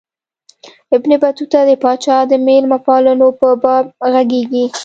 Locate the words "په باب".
3.39-3.85